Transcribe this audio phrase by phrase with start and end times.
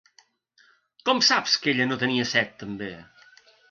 [1.11, 2.95] Com saps que ella no tenia set també?